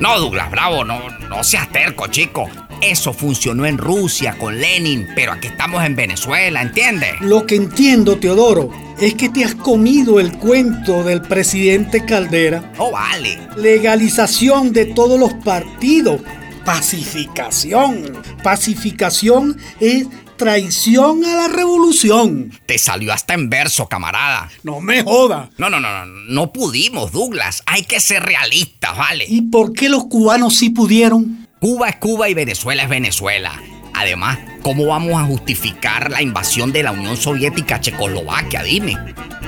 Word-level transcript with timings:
No, 0.00 0.18
Douglas 0.18 0.50
Bravo, 0.50 0.84
no, 0.84 1.08
no 1.28 1.44
seas 1.44 1.70
terco, 1.70 2.06
chico. 2.08 2.48
Eso 2.80 3.12
funcionó 3.12 3.64
en 3.64 3.78
Rusia 3.78 4.36
con 4.36 4.58
Lenin, 4.58 5.06
pero 5.14 5.32
aquí 5.32 5.46
estamos 5.46 5.84
en 5.84 5.94
Venezuela, 5.94 6.60
¿entiendes? 6.60 7.20
Lo 7.20 7.46
que 7.46 7.54
entiendo, 7.54 8.18
Teodoro, 8.18 8.70
es 9.00 9.14
que 9.14 9.28
te 9.28 9.44
has 9.44 9.54
comido 9.54 10.18
el 10.18 10.32
cuento 10.38 11.04
del 11.04 11.22
presidente 11.22 12.04
Caldera. 12.04 12.72
Oh, 12.78 12.90
vale. 12.90 13.38
Legalización 13.56 14.72
de 14.72 14.86
todos 14.86 15.18
los 15.20 15.32
partidos. 15.34 16.20
Pacificación. 16.64 18.20
Pacificación 18.42 19.56
es 19.78 20.08
traición 20.42 21.24
a 21.24 21.36
la 21.36 21.48
revolución. 21.48 22.50
Te 22.66 22.76
salió 22.76 23.12
hasta 23.12 23.34
en 23.34 23.48
verso, 23.48 23.86
camarada. 23.86 24.50
No 24.64 24.80
me 24.80 25.04
joda. 25.04 25.50
No, 25.56 25.70
no, 25.70 25.78
no, 25.78 26.04
no, 26.04 26.06
no 26.06 26.52
pudimos, 26.52 27.12
Douglas. 27.12 27.62
Hay 27.66 27.84
que 27.84 28.00
ser 28.00 28.24
realistas, 28.24 28.96
¿vale? 28.96 29.24
¿Y 29.28 29.42
por 29.42 29.72
qué 29.72 29.88
los 29.88 30.06
cubanos 30.06 30.56
sí 30.56 30.70
pudieron? 30.70 31.46
Cuba 31.60 31.90
es 31.90 31.96
Cuba 31.96 32.28
y 32.28 32.34
Venezuela 32.34 32.82
es 32.82 32.88
Venezuela. 32.88 33.52
Además, 33.94 34.36
¿cómo 34.62 34.86
vamos 34.86 35.14
a 35.14 35.26
justificar 35.26 36.10
la 36.10 36.22
invasión 36.22 36.72
de 36.72 36.82
la 36.82 36.90
Unión 36.90 37.16
Soviética 37.16 37.76
a 37.76 37.80
Checoslovaquia? 37.80 38.64
Dime. 38.64 38.96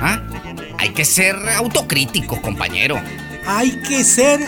¿Ah? 0.00 0.22
Hay 0.78 0.90
que 0.90 1.04
ser 1.04 1.34
autocríticos, 1.56 2.38
compañero. 2.38 3.00
Hay 3.48 3.80
que 3.80 4.04
ser 4.04 4.38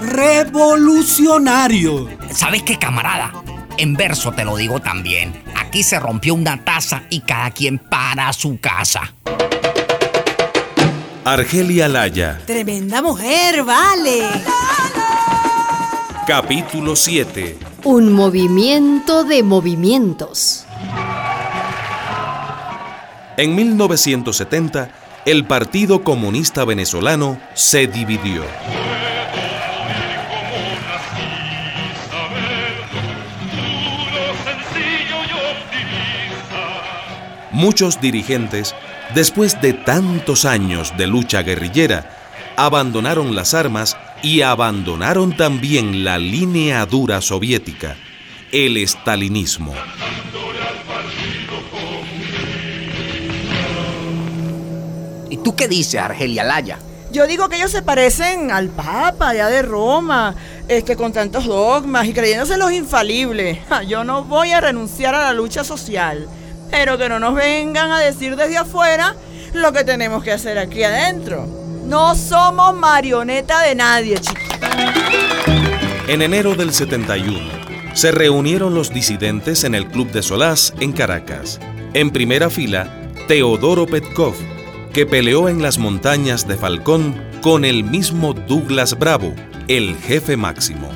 revolucionario. 0.00 2.08
¿Sabes 2.32 2.64
qué, 2.64 2.80
camarada? 2.80 3.32
En 3.76 3.94
verso 3.94 4.32
te 4.32 4.44
lo 4.44 4.56
digo 4.56 4.80
también. 4.80 5.32
Aquí 5.74 5.82
se 5.82 5.98
rompió 5.98 6.34
una 6.34 6.62
taza 6.62 7.02
y 7.10 7.18
cada 7.22 7.50
quien 7.50 7.80
para 7.80 8.32
su 8.32 8.60
casa. 8.60 9.12
Argelia 11.24 11.88
Laya. 11.88 12.40
Tremenda 12.46 13.02
mujer, 13.02 13.64
vale. 13.64 14.20
Capítulo 16.28 16.94
7. 16.94 17.58
Un 17.82 18.12
movimiento 18.12 19.24
de 19.24 19.42
movimientos. 19.42 20.64
En 23.36 23.56
1970, 23.56 24.90
el 25.24 25.44
Partido 25.44 26.04
Comunista 26.04 26.64
Venezolano 26.64 27.40
se 27.54 27.88
dividió. 27.88 28.44
Muchos 37.54 38.00
dirigentes, 38.00 38.74
después 39.14 39.60
de 39.60 39.74
tantos 39.74 40.44
años 40.44 40.92
de 40.98 41.06
lucha 41.06 41.42
guerrillera, 41.44 42.10
abandonaron 42.56 43.36
las 43.36 43.54
armas 43.54 43.96
y 44.24 44.40
abandonaron 44.40 45.36
también 45.36 46.02
la 46.02 46.18
línea 46.18 46.84
dura 46.84 47.20
soviética, 47.20 47.96
el 48.50 48.76
estalinismo. 48.76 49.72
¿Y 55.30 55.36
tú 55.36 55.54
qué 55.54 55.68
dices, 55.68 56.00
Argelia 56.00 56.42
Laya? 56.42 56.80
Yo 57.12 57.28
digo 57.28 57.48
que 57.48 57.54
ellos 57.54 57.70
se 57.70 57.82
parecen 57.82 58.50
al 58.50 58.70
Papa 58.70 59.28
allá 59.28 59.46
de 59.46 59.62
Roma, 59.62 60.34
este, 60.66 60.96
con 60.96 61.12
tantos 61.12 61.46
dogmas 61.46 62.08
y 62.08 62.12
creyéndose 62.12 62.56
los 62.56 62.72
infalibles. 62.72 63.60
Yo 63.86 64.02
no 64.02 64.24
voy 64.24 64.50
a 64.50 64.60
renunciar 64.60 65.14
a 65.14 65.22
la 65.22 65.32
lucha 65.32 65.62
social, 65.62 66.26
pero 66.70 66.98
que 66.98 67.08
no 67.08 67.18
nos 67.18 67.34
vengan 67.34 67.90
a 67.90 68.00
decir 68.00 68.36
desde 68.36 68.58
afuera 68.58 69.14
lo 69.52 69.72
que 69.72 69.84
tenemos 69.84 70.22
que 70.24 70.32
hacer 70.32 70.58
aquí 70.58 70.82
adentro. 70.82 71.46
No 71.86 72.14
somos 72.14 72.74
marioneta 72.74 73.62
de 73.62 73.74
nadie, 73.74 74.18
chicos. 74.18 74.42
En 76.08 76.22
enero 76.22 76.54
del 76.54 76.72
71, 76.72 77.38
se 77.94 78.10
reunieron 78.10 78.74
los 78.74 78.92
disidentes 78.92 79.64
en 79.64 79.74
el 79.74 79.86
Club 79.86 80.10
de 80.10 80.22
Solás 80.22 80.74
en 80.80 80.92
Caracas. 80.92 81.60
En 81.94 82.10
primera 82.10 82.50
fila, 82.50 82.88
Teodoro 83.28 83.86
Petkov, 83.86 84.34
que 84.92 85.06
peleó 85.06 85.48
en 85.48 85.62
las 85.62 85.78
montañas 85.78 86.46
de 86.46 86.56
Falcón 86.56 87.14
con 87.40 87.64
el 87.64 87.84
mismo 87.84 88.34
Douglas 88.34 88.98
Bravo, 88.98 89.34
el 89.68 89.96
jefe 89.96 90.36
máximo, 90.36 90.90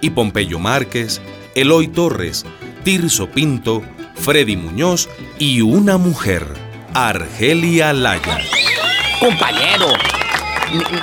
y 0.00 0.10
Pompeyo 0.10 0.58
Márquez, 0.58 1.20
Eloy 1.54 1.88
Torres, 1.88 2.44
Tirso 2.84 3.28
Pinto, 3.30 3.82
Freddy 4.20 4.56
Muñoz 4.56 5.08
y 5.38 5.60
una 5.60 5.96
mujer, 5.96 6.46
Argelia 6.92 7.92
Laya. 7.92 8.38
Compañero, 9.20 9.86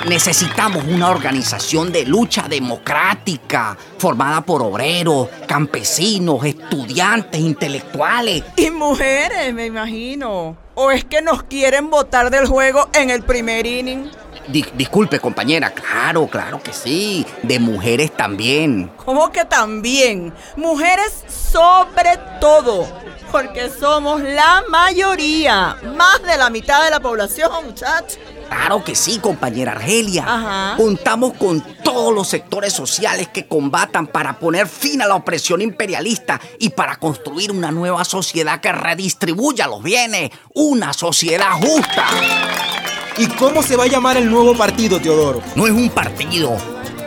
necesitamos 0.08 0.84
una 0.86 1.10
organización 1.10 1.92
de 1.92 2.04
lucha 2.04 2.46
democrática 2.48 3.76
formada 3.98 4.42
por 4.42 4.62
obreros, 4.62 5.28
campesinos, 5.46 6.44
estudiantes, 6.44 7.40
intelectuales. 7.40 8.44
Y 8.56 8.70
mujeres, 8.70 9.52
me 9.52 9.66
imagino. 9.66 10.56
¿O 10.74 10.90
es 10.90 11.04
que 11.04 11.22
nos 11.22 11.42
quieren 11.42 11.90
votar 11.90 12.30
del 12.30 12.46
juego 12.46 12.88
en 12.92 13.10
el 13.10 13.22
primer 13.22 13.66
inning? 13.66 14.10
Disculpe, 14.48 15.20
compañera, 15.20 15.70
claro, 15.70 16.26
claro 16.26 16.62
que 16.62 16.72
sí. 16.72 17.26
De 17.42 17.58
mujeres 17.58 18.14
también. 18.16 18.90
¿Cómo 19.04 19.30
que 19.30 19.44
también? 19.44 20.32
Mujeres 20.56 21.24
sobre 21.28 22.18
todo. 22.40 22.86
Porque 23.30 23.68
somos 23.70 24.22
la 24.22 24.62
mayoría. 24.68 25.76
Más 25.96 26.22
de 26.22 26.36
la 26.36 26.50
mitad 26.50 26.84
de 26.84 26.90
la 26.90 27.00
población, 27.00 27.50
muchachos. 27.64 28.18
Claro 28.48 28.84
que 28.84 28.94
sí, 28.94 29.18
compañera 29.18 29.72
Argelia. 29.72 30.74
Contamos 30.76 31.34
con 31.34 31.60
todos 31.82 32.14
los 32.14 32.28
sectores 32.28 32.72
sociales 32.72 33.28
que 33.28 33.46
combatan 33.46 34.06
para 34.06 34.38
poner 34.38 34.68
fin 34.68 35.02
a 35.02 35.06
la 35.06 35.16
opresión 35.16 35.60
imperialista 35.62 36.40
y 36.58 36.70
para 36.70 36.96
construir 36.96 37.50
una 37.50 37.72
nueva 37.72 38.04
sociedad 38.04 38.60
que 38.60 38.72
redistribuya 38.72 39.66
los 39.66 39.82
bienes, 39.82 40.30
una 40.54 40.92
sociedad 40.92 41.52
justa. 41.60 42.06
¿Y 43.18 43.26
cómo 43.28 43.62
se 43.62 43.76
va 43.76 43.84
a 43.84 43.86
llamar 43.86 44.18
el 44.18 44.30
nuevo 44.30 44.54
partido, 44.54 45.00
Teodoro? 45.00 45.40
No 45.54 45.66
es 45.66 45.72
un 45.72 45.88
partido. 45.88 46.56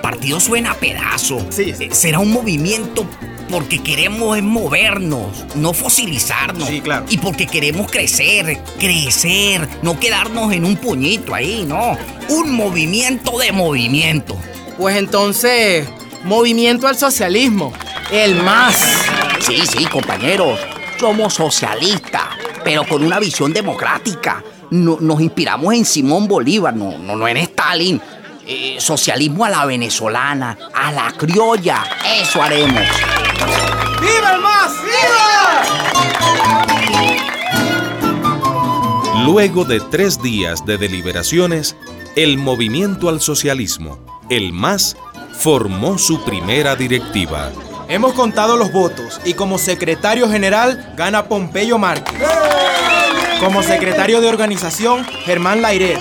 Partido 0.02 0.40
suena 0.40 0.72
a 0.72 0.76
pedazo. 0.76 1.46
Sí. 1.52 1.74
Será 1.92 2.20
un 2.20 2.32
movimiento 2.32 3.06
porque 3.50 3.82
queremos 3.82 4.42
movernos, 4.42 5.46
no 5.56 5.74
fosilizarnos. 5.74 6.68
Sí, 6.68 6.82
claro. 6.82 7.06
Y 7.10 7.18
porque 7.18 7.46
queremos 7.46 7.92
crecer, 7.92 8.60
crecer, 8.80 9.68
no 9.82 10.00
quedarnos 10.00 10.52
en 10.52 10.66
un 10.66 10.78
puñito 10.78 11.36
ahí, 11.36 11.66
no. 11.68 11.98
Un 12.30 12.54
movimiento 12.54 13.38
de 13.38 13.52
movimiento. 13.52 14.36
Pues 14.78 14.98
entonces, 14.98 15.88
movimiento 16.24 16.88
al 16.88 16.98
socialismo, 16.98 17.72
el 18.12 18.36
más. 18.42 18.76
Sí, 19.42 19.62
sí, 19.66 19.86
compañeros, 19.86 20.60
somos 21.00 21.36
socialistas, 21.36 22.24
pero 22.64 22.84
con 22.88 23.04
una 23.04 23.20
visión 23.20 23.54
democrática. 23.54 24.44
Nos 24.72 25.22
inspiramos 25.22 25.74
en 25.74 25.86
Simón 25.86 26.28
Bolívar, 26.28 26.76
no, 26.76 26.98
no, 26.98 27.16
no 27.16 27.28
en 27.28 27.38
Stalin. 27.38 28.02
Eh, 28.52 28.78
socialismo 28.80 29.46
a 29.46 29.50
la 29.50 29.66
venezolana, 29.66 30.58
a 30.74 30.92
la 30.92 31.12
criolla, 31.12 31.84
eso 32.20 32.42
haremos. 32.42 32.82
¡Viva 34.02 34.34
el 34.34 34.42
MAS! 34.42 34.74
¡Viva! 34.84 35.80
Luego 39.24 39.66
de 39.66 39.80
tres 39.92 40.20
días 40.24 40.66
de 40.66 40.80
deliberaciones, 40.80 41.76
el 42.16 42.40
Movimiento 42.40 43.10
al 43.10 43.22
Socialismo, 43.22 44.00
el 44.32 44.52
MAS, 44.52 44.98
formó 45.38 46.00
su 46.00 46.26
primera 46.26 46.76
directiva. 46.76 47.52
Hemos 47.88 48.14
contado 48.14 48.58
los 48.58 48.72
votos 48.72 49.22
y 49.26 49.36
como 49.36 49.58
secretario 49.60 50.28
general 50.28 50.94
gana 50.98 51.28
Pompeyo 51.28 51.78
Márquez. 51.78 52.20
Como 53.40 53.64
secretario 53.64 54.20
de 54.20 54.28
organización, 54.28 55.06
Germán 55.24 55.62
Lairet. 55.62 55.98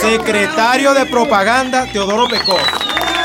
Secretario 0.00 0.92
de 0.92 1.06
propaganda, 1.06 1.86
Teodoro 1.90 2.28
Pecó. 2.28 2.58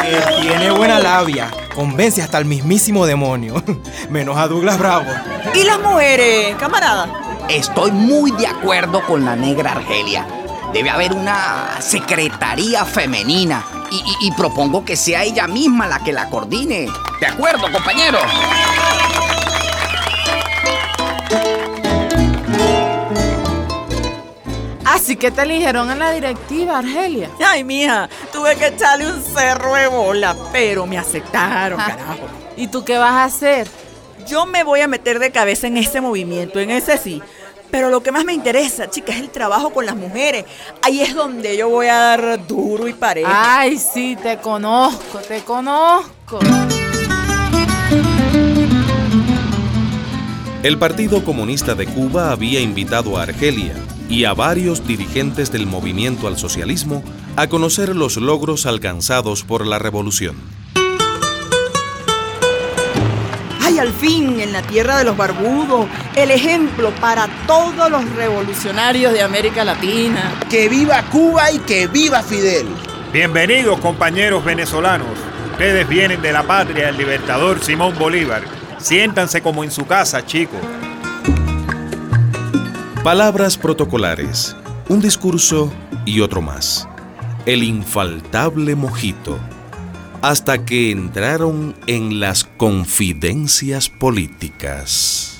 Que 0.02 0.42
tiene 0.42 0.72
buena 0.72 1.00
labia. 1.00 1.52
Convence 1.76 2.22
hasta 2.22 2.38
el 2.38 2.46
mismísimo 2.46 3.06
demonio. 3.06 3.62
Menos 4.10 4.38
a 4.38 4.48
Douglas 4.48 4.80
Bravo. 4.80 5.12
¿Y 5.54 5.64
las 5.64 5.80
mujeres, 5.80 6.56
camarada? 6.56 7.10
Estoy 7.50 7.92
muy 7.92 8.32
de 8.32 8.48
acuerdo 8.48 9.06
con 9.06 9.26
la 9.26 9.36
negra 9.36 9.74
Argelia. 9.74 10.26
Debe 10.72 10.90
haber 10.90 11.12
una 11.12 11.82
secretaría 11.82 12.86
femenina. 12.86 13.64
Y, 13.92 14.28
y 14.28 14.32
propongo 14.32 14.86
que 14.86 14.96
sea 14.96 15.24
ella 15.24 15.48
misma 15.48 15.88
la 15.88 16.00
que 16.00 16.14
la 16.14 16.30
coordine. 16.30 16.88
¿De 17.20 17.28
acuerdo, 17.28 17.72
compañero? 17.72 18.20
Así 25.06 25.18
que 25.18 25.30
te 25.30 25.44
eligieron 25.44 25.92
en 25.92 26.00
la 26.00 26.12
directiva, 26.12 26.80
Argelia. 26.80 27.30
Ay, 27.40 27.64
mija, 27.64 28.10
tuve 28.34 28.56
que 28.56 28.70
echarle 28.70 29.06
un 29.06 29.22
cerro 29.22 29.76
de 29.76 29.86
bola, 29.86 30.36
pero 30.52 30.88
me 30.88 30.98
aceptaron, 30.98 31.78
carajo. 31.78 32.28
¿Y 32.58 32.70
tú 32.70 32.84
qué 32.84 32.98
vas 32.98 33.12
a 33.12 33.26
hacer? 33.26 33.68
Yo 34.28 34.48
me 34.48 34.64
voy 34.64 34.82
a 34.82 34.88
meter 34.88 35.20
de 35.20 35.30
cabeza 35.30 35.68
en 35.68 35.78
ese 35.78 36.02
movimiento, 36.02 36.60
en 36.60 36.72
ese 36.72 36.98
sí. 36.98 37.22
Pero 37.70 37.92
lo 37.92 38.02
que 38.02 38.12
más 38.12 38.26
me 38.26 38.34
interesa, 38.34 38.90
chica, 38.90 39.14
es 39.14 39.20
el 39.20 39.30
trabajo 39.30 39.70
con 39.70 39.86
las 39.86 39.96
mujeres. 39.96 40.46
Ahí 40.82 41.04
es 41.04 41.14
donde 41.14 41.56
yo 41.56 41.70
voy 41.70 41.86
a 41.86 41.98
dar 41.98 42.48
duro 42.48 42.88
y 42.88 42.94
parejo. 42.94 43.30
Ay, 43.32 43.78
sí, 43.78 44.18
te 44.20 44.38
conozco, 44.38 45.20
te 45.20 45.42
conozco. 45.42 46.40
El 50.64 50.80
Partido 50.80 51.24
Comunista 51.24 51.76
de 51.76 51.86
Cuba 51.86 52.32
había 52.32 52.60
invitado 52.60 53.20
a 53.20 53.22
Argelia 53.22 53.76
y 54.10 54.26
a 54.26 54.34
varios 54.34 54.86
dirigentes 54.88 55.52
del 55.52 55.66
movimiento 55.66 56.28
al 56.28 56.38
socialismo 56.38 57.04
a 57.36 57.48
conocer 57.48 57.96
los 57.96 58.18
logros 58.18 58.66
alcanzados 58.66 59.44
por 59.44 59.66
la 59.66 59.80
revolución. 59.80 60.36
¡Ay, 63.62 63.80
al 63.80 63.92
fin, 63.92 64.40
en 64.40 64.54
la 64.54 64.62
tierra 64.62 65.00
de 65.00 65.06
los 65.06 65.18
barbudos! 65.18 65.88
El 66.16 66.32
ejemplo 66.32 66.92
para 67.02 67.28
todos 67.48 67.90
los 67.90 68.08
revolucionarios 68.16 69.12
de 69.12 69.24
América 69.24 69.66
Latina. 69.66 70.40
¡Que 70.50 70.70
viva 70.70 71.02
Cuba 71.12 71.52
y 71.52 71.60
que 71.60 71.88
viva 71.88 72.22
Fidel! 72.22 72.68
Bienvenidos, 73.12 73.80
compañeros 73.80 74.46
venezolanos. 74.46 75.08
Ustedes 75.52 75.88
vienen 75.88 76.22
de 76.22 76.32
la 76.32 76.44
patria 76.44 76.88
del 76.88 76.98
libertador 76.98 77.64
Simón 77.64 77.98
Bolívar. 77.98 78.44
Siéntanse 78.78 79.42
como 79.42 79.64
en 79.64 79.72
su 79.72 79.88
casa, 79.88 80.26
chicos. 80.26 80.60
Palabras 83.06 83.56
protocolares, 83.56 84.56
un 84.90 85.00
discurso 85.00 85.72
y 86.06 86.22
otro 86.22 86.42
más. 86.42 86.88
El 87.46 87.62
infaltable 87.62 88.74
mojito. 88.74 89.38
Hasta 90.24 90.66
que 90.66 90.90
entraron 90.90 91.76
en 91.86 92.20
las 92.20 92.46
confidencias 92.46 93.90
políticas. 93.90 95.40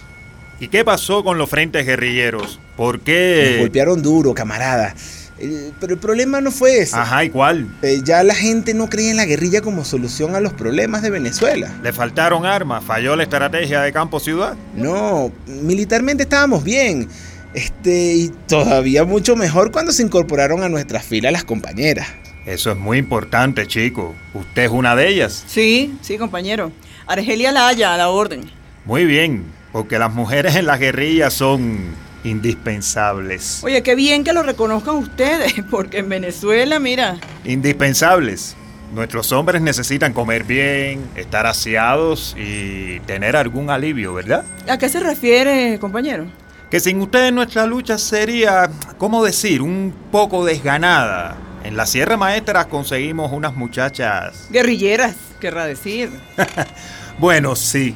¿Y 0.60 0.68
qué 0.68 0.86
pasó 0.86 1.24
con 1.24 1.40
los 1.40 1.50
frentes 1.50 1.88
guerrilleros? 1.88 2.60
¿Por 2.78 3.00
qué? 3.00 3.48
Nos 3.54 3.62
golpearon 3.62 4.04
duro, 4.04 4.36
camarada. 4.36 4.94
Eh, 5.40 5.72
pero 5.80 5.94
el 5.94 6.00
problema 6.00 6.42
no 6.42 6.52
fue 6.52 6.82
ese. 6.82 6.96
Ajá, 6.96 7.24
¿y 7.24 7.32
cuál? 7.32 7.68
Eh, 7.82 8.02
ya 8.04 8.22
la 8.22 8.36
gente 8.36 8.76
no 8.76 8.92
creía 8.92 9.10
en 9.10 9.18
la 9.18 9.26
guerrilla 9.26 9.62
como 9.62 9.84
solución 9.84 10.36
a 10.36 10.40
los 10.40 10.54
problemas 10.54 11.02
de 11.02 11.10
Venezuela. 11.10 11.74
¿Le 11.82 11.92
faltaron 11.92 12.46
armas? 12.46 12.84
¿Falló 12.84 13.16
la 13.16 13.24
estrategia 13.24 13.82
de 13.82 13.92
campo-ciudad? 13.92 14.56
No, 14.76 15.32
militarmente 15.48 16.22
estábamos 16.22 16.64
bien. 16.64 17.10
Este, 17.56 18.14
y 18.16 18.32
todavía 18.48 19.06
mucho 19.06 19.38
mejor 19.38 19.72
cuando 19.72 19.94
se 19.94 20.04
incorporaron 20.04 20.62
a 20.62 20.68
nuestras 20.68 21.06
filas 21.06 21.32
las 21.32 21.46
compañeras. 21.46 22.06
Eso 22.46 22.70
es 22.70 22.78
muy 22.78 22.98
importante, 22.98 23.66
chico. 23.66 24.14
¿Usted 24.34 24.64
es 24.64 24.70
una 24.72 24.94
de 24.94 25.08
ellas? 25.08 25.46
Sí, 25.48 25.98
sí, 26.02 26.18
compañero. 26.18 26.74
Argelia 27.08 27.54
Laya, 27.54 27.94
a 27.94 27.98
la 27.98 28.10
orden. 28.10 28.42
Muy 28.84 29.06
bien, 29.06 29.46
porque 29.72 29.98
las 29.98 30.14
mujeres 30.14 30.58
en 30.58 30.66
las 30.66 30.82
guerrillas 30.82 31.34
son 31.34 31.96
indispensables. 32.26 33.64
Oye, 33.64 33.82
qué 33.84 33.96
bien 33.96 34.26
que 34.26 34.34
lo 34.34 34.44
reconozcan 34.44 34.96
ustedes, 34.96 35.54
porque 35.72 36.00
en 36.00 36.10
Venezuela, 36.10 36.78
mira. 36.80 37.20
Indispensables. 37.46 38.58
Nuestros 38.94 39.32
hombres 39.32 39.62
necesitan 39.62 40.12
comer 40.12 40.44
bien, 40.44 41.06
estar 41.16 41.46
aseados 41.48 42.36
y 42.38 43.00
tener 43.02 43.38
algún 43.38 43.70
alivio, 43.70 44.14
¿verdad? 44.14 44.44
¿A 44.68 44.78
qué 44.78 44.90
se 44.90 45.00
refiere, 45.00 45.80
compañero? 45.80 46.26
Que 46.70 46.80
sin 46.80 47.00
ustedes 47.02 47.32
nuestra 47.32 47.66
lucha 47.66 47.98
sería, 47.98 48.70
¿cómo 48.98 49.24
decir?, 49.24 49.62
un 49.62 49.94
poco 50.12 50.46
desganada. 50.46 51.38
En 51.64 51.78
la 51.78 51.86
Sierra 51.86 52.18
Maestra 52.18 52.66
conseguimos 52.66 53.32
unas 53.32 53.56
muchachas... 53.56 54.48
Guerrilleras, 54.50 55.16
querrá 55.40 55.66
decir. 55.66 56.12
bueno, 57.20 57.56
sí. 57.56 57.96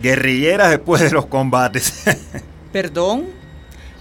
Guerrilleras 0.00 0.70
después 0.70 1.02
de 1.02 1.10
los 1.10 1.26
combates. 1.26 2.04
¿Perdón? 2.72 3.26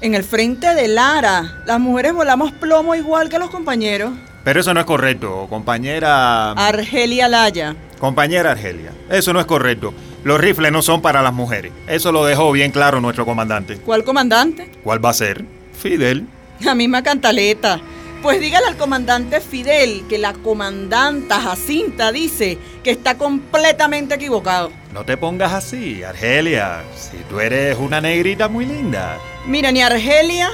En 0.02 0.16
el 0.16 0.24
frente 0.24 0.74
de 0.74 0.88
Lara, 0.88 1.62
las 1.66 1.80
mujeres 1.80 2.14
volamos 2.14 2.52
plomo 2.54 2.96
igual 2.96 3.30
que 3.30 3.38
los 3.38 3.50
compañeros. 3.50 4.12
Pero 4.44 4.60
eso 4.60 4.74
no 4.74 4.80
es 4.80 4.86
correcto, 4.86 5.46
compañera... 5.50 6.54
Argelia 6.54 7.28
Laya. 7.28 7.76
Compañera 8.02 8.54
Argelia, 8.54 8.92
eso 9.12 9.32
no 9.32 9.40
es 9.40 9.46
correcto. 9.46 9.94
Los 10.24 10.42
rifles 10.42 10.72
no 10.72 10.82
son 10.82 11.04
para 11.04 11.22
las 11.22 11.34
mujeres. 11.34 11.72
Eso 11.88 12.12
lo 12.12 12.26
dejó 12.26 12.52
bien 12.52 12.72
claro 12.72 13.00
nuestro 13.00 13.28
comandante. 13.28 13.78
¿Cuál 13.78 14.04
comandante? 14.04 14.72
¿Cuál 14.84 15.06
va 15.06 15.12
a 15.12 15.14
ser? 15.14 15.46
Fidel. 15.80 16.26
La 16.62 16.74
misma 16.74 17.04
cantaleta. 17.04 17.80
Pues 18.24 18.42
dígale 18.42 18.66
al 18.66 18.76
comandante 18.76 19.40
Fidel 19.40 20.04
que 20.10 20.18
la 20.18 20.34
comandanta 20.34 21.40
Jacinta 21.40 22.12
dice 22.12 22.58
que 22.84 22.90
está 22.90 23.20
completamente 23.20 24.16
equivocado. 24.16 24.72
No 24.96 25.06
te 25.06 25.16
pongas 25.16 25.54
así, 25.54 26.02
Argelia. 26.02 26.82
Si 26.96 27.18
tú 27.30 27.40
eres 27.40 27.78
una 27.78 28.02
negrita 28.02 28.48
muy 28.48 28.66
linda. 28.66 29.20
Mira, 29.46 29.72
ni 29.72 29.84
Argelia 29.84 30.50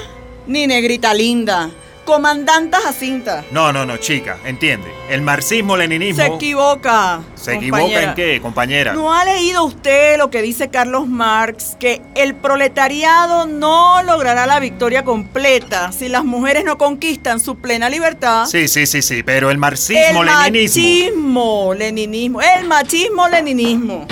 ni 0.48 0.68
negrita 0.68 1.14
linda. 1.14 1.70
Comandanta 2.08 2.80
Jacinta. 2.80 3.44
No, 3.52 3.74
no, 3.74 3.86
no, 3.86 3.98
chica, 3.98 4.38
entiende. 4.46 4.88
El 5.10 5.22
marxismo-leninismo. 5.24 6.24
Se 6.24 6.28
equivoca. 6.28 7.20
¿Se 7.36 7.56
equivoca 7.56 8.02
en 8.02 8.16
qué, 8.16 8.40
compañera? 8.42 8.94
¿No 8.94 9.14
ha 9.14 9.26
leído 9.26 9.66
usted 9.66 10.18
lo 10.18 10.30
que 10.30 10.42
dice 10.42 10.70
Carlos 10.70 11.06
Marx? 11.06 11.76
Que 11.78 12.02
el 12.16 12.34
proletariado 12.34 13.46
no 13.46 14.02
logrará 14.04 14.48
la 14.48 14.62
victoria 14.62 15.04
completa 15.04 15.92
si 15.92 16.08
las 16.08 16.24
mujeres 16.24 16.64
no 16.64 16.78
conquistan 16.78 17.42
su 17.42 17.58
plena 17.58 17.90
libertad. 17.90 18.46
Sí, 18.46 18.70
sí, 18.70 18.86
sí, 18.86 19.02
sí, 19.02 19.22
pero 19.22 19.52
el 19.52 19.58
marxismo-leninismo. 19.58 20.82
El 20.82 21.18
machismo-leninismo. 21.18 22.42
El 22.42 22.68
machismo-leninismo. 22.68 24.08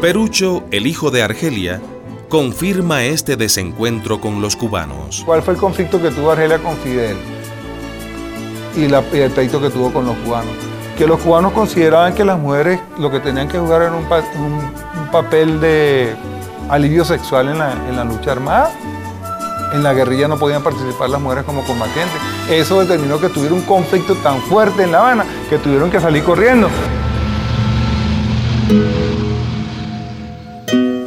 Perucho, 0.00 0.64
el 0.72 0.88
hijo 0.88 1.12
de 1.12 1.22
Argelia, 1.22 1.80
confirma 2.28 3.04
este 3.04 3.36
desencuentro 3.36 4.20
con 4.20 4.40
los 4.40 4.56
cubanos. 4.56 5.22
¿Cuál 5.24 5.42
fue 5.42 5.54
el 5.54 5.60
conflicto 5.60 6.00
que 6.00 6.10
tuvo 6.10 6.30
Argelia 6.32 6.58
con 6.58 6.76
Fidel? 6.78 7.16
Y, 8.76 8.86
la, 8.88 9.02
y 9.12 9.18
el 9.18 9.30
pleito 9.30 9.60
que 9.60 9.70
tuvo 9.70 9.92
con 9.92 10.06
los 10.06 10.16
cubanos. 10.18 10.52
Que 10.96 11.06
los 11.06 11.20
cubanos 11.20 11.52
consideraban 11.52 12.14
que 12.14 12.24
las 12.24 12.38
mujeres 12.38 12.80
lo 12.98 13.10
que 13.10 13.20
tenían 13.20 13.48
que 13.48 13.58
jugar 13.58 13.82
era 13.82 13.92
un, 13.92 14.04
pa- 14.08 14.22
un- 14.36 15.00
un 15.02 15.10
papel 15.10 15.60
de 15.60 16.14
alivio 16.68 17.04
sexual 17.04 17.48
en 17.48 17.58
la, 17.58 17.72
en 17.88 17.96
la 17.96 18.04
lucha 18.04 18.32
armada. 18.32 18.70
En 19.72 19.82
la 19.82 19.92
guerrilla 19.94 20.28
no 20.28 20.38
podían 20.38 20.62
participar 20.62 21.10
las 21.10 21.20
mujeres 21.20 21.44
como 21.44 21.62
combatientes. 21.64 22.16
Eso 22.50 22.80
determinó 22.80 23.20
que 23.20 23.28
tuviera 23.28 23.54
un 23.54 23.62
conflicto 23.62 24.14
tan 24.16 24.40
fuerte 24.42 24.82
en 24.82 24.92
La 24.92 24.98
Habana 25.00 25.24
que 25.50 25.58
tuvieron 25.58 25.90
que 25.90 26.00
salir 26.00 26.24
corriendo. 26.24 26.68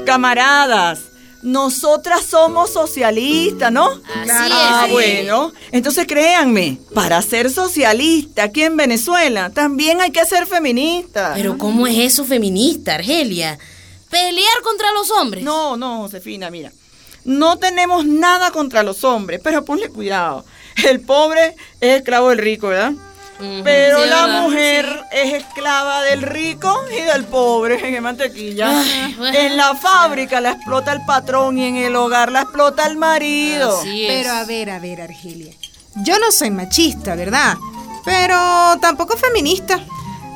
Camaradas, 0.05 1.10
nosotras 1.41 2.25
somos 2.25 2.71
socialistas, 2.71 3.71
¿no? 3.71 4.01
ah, 4.29 4.85
es. 4.85 4.91
bueno. 4.91 5.51
Entonces 5.71 6.05
créanme, 6.07 6.77
para 6.93 7.21
ser 7.21 7.49
socialista 7.49 8.43
aquí 8.43 8.63
en 8.63 8.77
Venezuela 8.77 9.49
también 9.49 10.01
hay 10.01 10.11
que 10.11 10.25
ser 10.25 10.45
feminista. 10.45 11.33
Pero 11.35 11.57
¿cómo 11.57 11.87
es 11.87 11.97
eso 11.97 12.25
feminista, 12.25 12.95
Argelia? 12.95 13.57
¿Pelear 14.09 14.61
contra 14.63 14.91
los 14.91 15.09
hombres? 15.11 15.43
No, 15.43 15.77
no, 15.77 15.99
Josefina, 15.99 16.51
mira. 16.51 16.71
No 17.23 17.57
tenemos 17.57 18.05
nada 18.05 18.51
contra 18.51 18.83
los 18.83 19.03
hombres, 19.03 19.39
pero 19.43 19.63
ponle 19.63 19.89
cuidado. 19.89 20.43
El 20.83 21.01
pobre 21.01 21.55
es 21.79 21.97
esclavo 21.97 22.29
del 22.29 22.39
rico, 22.39 22.67
¿verdad? 22.67 22.93
Pero 23.63 24.03
sí, 24.03 24.09
la 24.09 24.25
¿verdad? 24.25 24.41
mujer 24.43 25.03
es 25.11 25.33
esclava 25.33 26.01
del 26.03 26.21
rico 26.21 26.73
y 26.91 27.01
del 27.01 27.25
pobre 27.25 27.87
en 27.87 27.95
el 27.95 28.01
mantequilla. 28.01 28.81
Ay, 28.81 29.15
bueno. 29.17 29.37
En 29.37 29.57
la 29.57 29.75
fábrica 29.75 30.39
la 30.41 30.51
explota 30.51 30.93
el 30.93 31.03
patrón 31.05 31.57
y 31.57 31.65
en 31.65 31.75
el 31.77 31.95
hogar 31.95 32.31
la 32.31 32.41
explota 32.41 32.85
el 32.85 32.97
marido. 32.97 33.79
Así 33.79 34.05
es. 34.05 34.23
Pero 34.23 34.35
a 34.35 34.43
ver, 34.45 34.69
a 34.69 34.79
ver, 34.79 35.01
Argelia. 35.01 35.53
Yo 35.95 36.17
no 36.19 36.31
soy 36.31 36.51
machista, 36.51 37.15
¿verdad? 37.15 37.57
Pero 38.05 38.35
tampoco 38.79 39.17
feminista. 39.17 39.79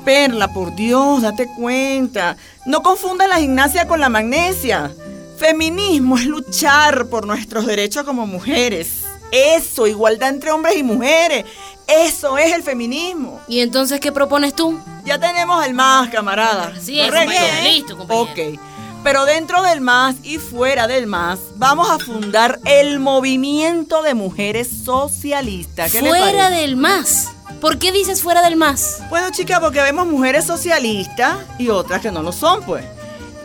Perla, 0.03 0.53
por 0.53 0.75
Dios, 0.75 1.21
date 1.21 1.47
cuenta. 1.57 2.37
No 2.65 2.83
confunda 2.83 3.27
la 3.27 3.39
gimnasia 3.39 3.87
con 3.87 3.99
la 3.99 4.09
magnesia. 4.09 4.91
Feminismo 5.37 6.17
es 6.17 6.25
luchar 6.25 7.07
por 7.07 7.25
nuestros 7.25 7.65
derechos 7.65 8.03
como 8.03 8.27
mujeres. 8.27 9.01
Eso, 9.31 9.87
igualdad 9.87 10.29
entre 10.29 10.51
hombres 10.51 10.77
y 10.77 10.83
mujeres. 10.83 11.45
Eso 11.87 12.37
es 12.37 12.53
el 12.53 12.63
feminismo. 12.63 13.41
¿Y 13.47 13.59
entonces 13.59 13.99
qué 13.99 14.11
propones 14.11 14.55
tú? 14.55 14.79
Ya 15.05 15.19
tenemos 15.19 15.65
el 15.65 15.73
más, 15.73 16.09
camarada. 16.09 16.73
Así 16.75 16.99
es, 16.99 17.07
¿Correcto? 17.07 17.31
compañero. 17.33 17.63
Listo, 17.71 17.97
compañero. 17.97 18.31
Ok. 18.55 18.59
Pero 19.03 19.25
dentro 19.25 19.61
del 19.61 19.81
MAS 19.81 20.15
y 20.23 20.39
fuera 20.39 20.87
del 20.87 21.05
MAS, 21.05 21.39
vamos 21.57 21.91
a 21.91 21.99
fundar 21.99 22.59
el 22.65 22.99
movimiento 22.99 24.01
de 24.01 24.15
mujeres 24.15 24.67
socialistas. 24.83 25.91
¿Qué 25.91 26.01
le 26.01 26.09
Fuera 26.09 26.49
del 26.49 26.75
más. 26.75 27.29
¿Por 27.61 27.77
qué 27.77 27.91
dices 27.91 28.23
fuera 28.23 28.41
del 28.41 28.55
más? 28.55 29.03
Bueno, 29.09 29.29
chicas, 29.29 29.59
porque 29.59 29.79
vemos 29.81 30.07
mujeres 30.07 30.45
socialistas 30.45 31.37
y 31.59 31.69
otras 31.69 32.01
que 32.01 32.11
no 32.11 32.23
lo 32.23 32.31
son, 32.31 32.63
pues. 32.63 32.83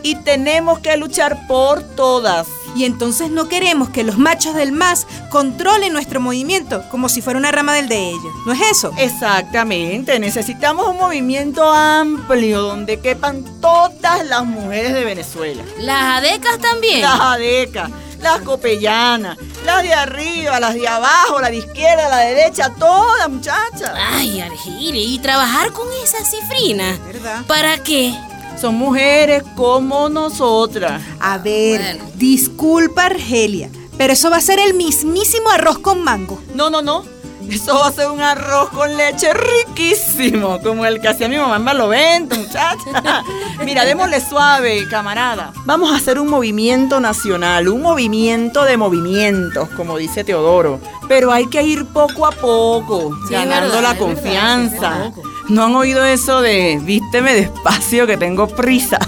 Y 0.01 0.15
tenemos 0.15 0.79
que 0.79 0.97
luchar 0.97 1.45
por 1.47 1.83
todas. 1.95 2.47
Y 2.75 2.85
entonces 2.85 3.29
no 3.29 3.47
queremos 3.47 3.89
que 3.89 4.03
los 4.03 4.17
machos 4.17 4.55
del 4.55 4.71
MAS 4.71 5.05
controlen 5.29 5.93
nuestro 5.93 6.19
movimiento 6.19 6.83
como 6.89 7.09
si 7.09 7.21
fuera 7.21 7.37
una 7.37 7.51
rama 7.51 7.73
del 7.73 7.87
de 7.87 8.09
ellos. 8.09 8.33
¿No 8.45 8.53
es 8.53 8.61
eso? 8.71 8.91
Exactamente, 8.97 10.19
necesitamos 10.19 10.87
un 10.87 10.97
movimiento 10.97 11.71
amplio 11.71 12.61
donde 12.61 12.99
quepan 12.99 13.43
todas 13.59 14.25
las 14.25 14.45
mujeres 14.45 14.93
de 14.93 15.03
Venezuela. 15.03 15.63
Las 15.79 16.19
adecas 16.19 16.59
también. 16.59 17.01
Las 17.01 17.19
adecas, 17.19 17.89
las 18.19 18.41
copellanas, 18.41 19.37
las 19.65 19.83
de 19.83 19.93
arriba, 19.93 20.59
las 20.59 20.73
de 20.73 20.87
abajo, 20.87 21.39
la 21.41 21.49
de 21.49 21.57
izquierda, 21.57 22.09
la 22.09 22.17
de 22.19 22.35
derecha, 22.35 22.71
todas 22.77 23.29
muchachas. 23.29 23.91
Ay, 23.95 24.41
Argelia, 24.41 25.03
y 25.03 25.19
trabajar 25.19 25.71
con 25.71 25.87
esas 26.03 26.29
cifrinas. 26.29 26.99
¿Verdad? 27.05 27.43
¿Para 27.47 27.77
qué? 27.83 28.13
Son 28.59 28.75
mujeres 28.75 29.43
como 29.55 30.09
nosotras. 30.09 31.01
A 31.19 31.37
ver, 31.37 31.99
disculpa 32.15 33.05
Argelia, 33.05 33.69
pero 33.97 34.13
eso 34.13 34.29
va 34.29 34.37
a 34.37 34.41
ser 34.41 34.59
el 34.59 34.73
mismísimo 34.73 35.49
arroz 35.49 35.79
con 35.79 36.03
mango. 36.03 36.39
No, 36.53 36.69
no, 36.69 36.81
no. 36.81 37.03
Eso 37.49 37.75
va 37.75 37.87
a 37.87 37.91
ser 37.91 38.09
un 38.09 38.21
arroz 38.21 38.69
con 38.69 38.95
leche 38.95 39.27
riquísimo, 39.33 40.59
como 40.61 40.85
el 40.85 41.01
que 41.01 41.09
hacía 41.09 41.27
mi 41.27 41.37
mamá 41.37 41.57
en 41.57 41.65
Barlovento, 41.65 42.35
muchacha. 42.37 43.23
Mira, 43.65 43.83
démosle 43.83 44.21
suave, 44.21 44.87
camarada. 44.89 45.51
Vamos 45.65 45.91
a 45.91 45.97
hacer 45.97 46.17
un 46.17 46.29
movimiento 46.29 47.01
nacional, 47.01 47.67
un 47.67 47.81
movimiento 47.81 48.63
de 48.63 48.77
movimientos, 48.77 49.67
como 49.75 49.97
dice 49.97 50.23
Teodoro. 50.23 50.79
Pero 51.09 51.33
hay 51.33 51.47
que 51.47 51.61
ir 51.63 51.85
poco 51.87 52.25
a 52.25 52.31
poco, 52.31 53.17
Sí, 53.27 53.33
ganando 53.33 53.67
verdad, 53.69 53.81
la 53.81 53.89
verdad, 53.89 53.97
confianza. 53.97 55.11
¿No 55.49 55.65
han 55.65 55.75
oído 55.75 56.05
eso 56.05 56.41
de 56.41 56.79
vísteme 56.81 57.33
despacio 57.33 58.07
que 58.07 58.17
tengo 58.17 58.47
prisa? 58.47 58.99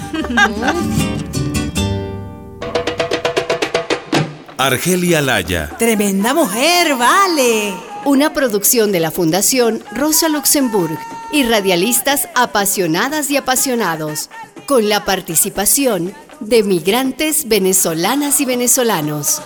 Argelia 4.58 5.20
Laya. 5.20 5.70
Tremenda 5.78 6.32
mujer, 6.32 6.96
vale. 6.96 7.74
Una 8.04 8.32
producción 8.32 8.92
de 8.92 9.00
la 9.00 9.10
Fundación 9.10 9.82
Rosa 9.92 10.28
Luxemburg 10.28 10.98
y 11.32 11.42
radialistas 11.44 12.28
apasionadas 12.34 13.30
y 13.30 13.36
apasionados, 13.36 14.30
con 14.66 14.88
la 14.88 15.04
participación 15.04 16.14
de 16.40 16.62
migrantes 16.62 17.48
venezolanas 17.48 18.40
y 18.40 18.44
venezolanos. 18.44 19.40